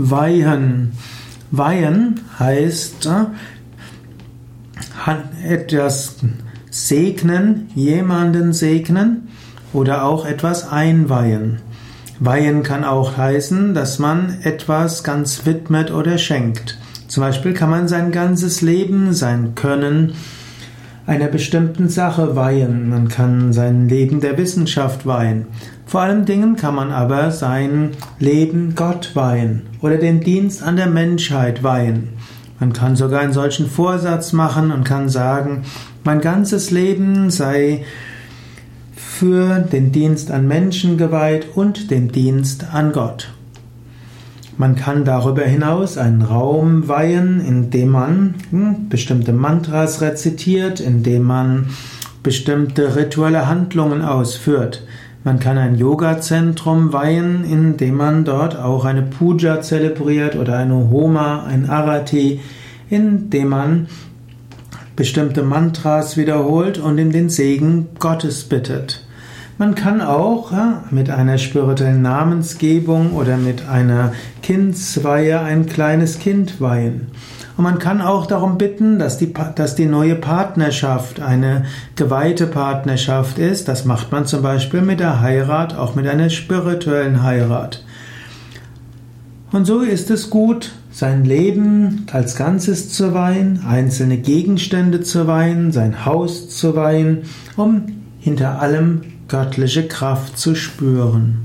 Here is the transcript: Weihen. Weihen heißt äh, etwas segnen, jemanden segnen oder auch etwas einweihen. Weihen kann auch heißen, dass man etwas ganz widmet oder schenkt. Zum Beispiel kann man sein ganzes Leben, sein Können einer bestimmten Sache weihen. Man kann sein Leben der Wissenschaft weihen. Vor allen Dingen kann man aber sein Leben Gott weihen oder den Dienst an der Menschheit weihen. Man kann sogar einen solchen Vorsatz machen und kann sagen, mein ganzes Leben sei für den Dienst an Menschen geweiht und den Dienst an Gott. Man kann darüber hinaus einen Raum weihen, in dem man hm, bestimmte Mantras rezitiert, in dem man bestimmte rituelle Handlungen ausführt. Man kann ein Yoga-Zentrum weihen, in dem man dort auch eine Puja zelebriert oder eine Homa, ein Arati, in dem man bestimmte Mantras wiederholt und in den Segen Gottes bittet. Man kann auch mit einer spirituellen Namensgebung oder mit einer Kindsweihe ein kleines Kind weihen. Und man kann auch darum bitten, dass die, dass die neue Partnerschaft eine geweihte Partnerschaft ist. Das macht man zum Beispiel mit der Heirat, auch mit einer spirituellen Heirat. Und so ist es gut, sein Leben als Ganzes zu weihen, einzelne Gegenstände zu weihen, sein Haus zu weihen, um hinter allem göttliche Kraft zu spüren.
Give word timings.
Weihen. 0.00 0.92
Weihen 1.50 2.20
heißt 2.38 3.06
äh, 3.06 3.24
etwas 5.44 6.16
segnen, 6.70 7.68
jemanden 7.74 8.52
segnen 8.52 9.26
oder 9.72 10.04
auch 10.04 10.24
etwas 10.24 10.70
einweihen. 10.70 11.62
Weihen 12.20 12.62
kann 12.62 12.84
auch 12.84 13.16
heißen, 13.16 13.74
dass 13.74 13.98
man 13.98 14.38
etwas 14.44 15.02
ganz 15.02 15.46
widmet 15.46 15.90
oder 15.90 16.16
schenkt. 16.16 16.78
Zum 17.08 17.22
Beispiel 17.22 17.52
kann 17.52 17.70
man 17.70 17.88
sein 17.88 18.12
ganzes 18.12 18.60
Leben, 18.62 19.14
sein 19.14 19.56
Können 19.56 20.12
einer 21.08 21.28
bestimmten 21.28 21.88
Sache 21.88 22.36
weihen. 22.36 22.90
Man 22.90 23.08
kann 23.08 23.54
sein 23.54 23.88
Leben 23.88 24.20
der 24.20 24.36
Wissenschaft 24.36 25.06
weihen. 25.06 25.46
Vor 25.86 26.02
allen 26.02 26.26
Dingen 26.26 26.56
kann 26.56 26.74
man 26.74 26.92
aber 26.92 27.30
sein 27.30 27.92
Leben 28.18 28.74
Gott 28.74 29.12
weihen 29.16 29.62
oder 29.80 29.96
den 29.96 30.20
Dienst 30.20 30.62
an 30.62 30.76
der 30.76 30.86
Menschheit 30.86 31.62
weihen. 31.62 32.10
Man 32.60 32.74
kann 32.74 32.94
sogar 32.94 33.20
einen 33.20 33.32
solchen 33.32 33.70
Vorsatz 33.70 34.34
machen 34.34 34.70
und 34.70 34.84
kann 34.84 35.08
sagen, 35.08 35.62
mein 36.04 36.20
ganzes 36.20 36.70
Leben 36.70 37.30
sei 37.30 37.84
für 38.94 39.60
den 39.60 39.92
Dienst 39.92 40.30
an 40.30 40.46
Menschen 40.46 40.98
geweiht 40.98 41.46
und 41.54 41.90
den 41.90 42.12
Dienst 42.12 42.66
an 42.74 42.92
Gott. 42.92 43.30
Man 44.58 44.74
kann 44.74 45.04
darüber 45.04 45.44
hinaus 45.44 45.96
einen 45.98 46.20
Raum 46.20 46.88
weihen, 46.88 47.40
in 47.40 47.70
dem 47.70 47.90
man 47.90 48.34
hm, 48.50 48.88
bestimmte 48.88 49.32
Mantras 49.32 50.00
rezitiert, 50.00 50.80
in 50.80 51.04
dem 51.04 51.22
man 51.22 51.66
bestimmte 52.24 52.96
rituelle 52.96 53.46
Handlungen 53.46 54.02
ausführt. 54.02 54.82
Man 55.22 55.38
kann 55.38 55.58
ein 55.58 55.76
Yoga-Zentrum 55.76 56.92
weihen, 56.92 57.44
in 57.44 57.76
dem 57.76 57.94
man 57.96 58.24
dort 58.24 58.58
auch 58.58 58.84
eine 58.84 59.02
Puja 59.02 59.60
zelebriert 59.60 60.34
oder 60.34 60.56
eine 60.56 60.90
Homa, 60.90 61.44
ein 61.44 61.70
Arati, 61.70 62.40
in 62.90 63.30
dem 63.30 63.50
man 63.50 63.86
bestimmte 64.96 65.44
Mantras 65.44 66.16
wiederholt 66.16 66.78
und 66.78 66.98
in 66.98 67.10
den 67.10 67.28
Segen 67.28 67.86
Gottes 68.00 68.42
bittet. 68.42 69.07
Man 69.60 69.74
kann 69.74 70.00
auch 70.00 70.52
mit 70.92 71.10
einer 71.10 71.36
spirituellen 71.36 72.00
Namensgebung 72.00 73.14
oder 73.14 73.36
mit 73.36 73.68
einer 73.68 74.12
Kindsweihe 74.40 75.40
ein 75.40 75.66
kleines 75.66 76.20
Kind 76.20 76.60
weihen. 76.60 77.08
Und 77.56 77.64
man 77.64 77.80
kann 77.80 78.00
auch 78.00 78.26
darum 78.26 78.56
bitten, 78.56 79.00
dass 79.00 79.18
die, 79.18 79.34
dass 79.56 79.74
die 79.74 79.86
neue 79.86 80.14
Partnerschaft 80.14 81.20
eine 81.20 81.64
geweihte 81.96 82.46
Partnerschaft 82.46 83.40
ist. 83.40 83.66
Das 83.66 83.84
macht 83.84 84.12
man 84.12 84.26
zum 84.26 84.42
Beispiel 84.42 84.80
mit 84.80 85.00
der 85.00 85.20
Heirat, 85.20 85.76
auch 85.76 85.96
mit 85.96 86.06
einer 86.06 86.30
spirituellen 86.30 87.24
Heirat. 87.24 87.82
Und 89.50 89.64
so 89.64 89.80
ist 89.80 90.08
es 90.12 90.30
gut, 90.30 90.70
sein 90.92 91.24
Leben 91.24 92.06
als 92.12 92.36
Ganzes 92.36 92.92
zu 92.92 93.12
weihen, 93.12 93.64
einzelne 93.68 94.18
Gegenstände 94.18 95.00
zu 95.00 95.26
weihen, 95.26 95.72
sein 95.72 96.04
Haus 96.04 96.48
zu 96.48 96.76
weihen, 96.76 97.22
um 97.56 97.97
hinter 98.18 98.60
allem 98.60 99.02
göttliche 99.28 99.86
Kraft 99.86 100.38
zu 100.38 100.54
spüren. 100.54 101.44